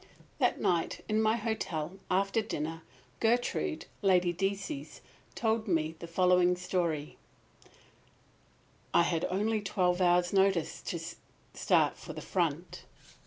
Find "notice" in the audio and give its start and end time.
10.33-10.81